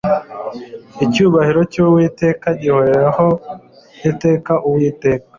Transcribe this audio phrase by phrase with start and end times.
[1.05, 3.27] Icyubahiro cy Uwiteka gihoreho
[4.09, 5.27] iteka Uwiteka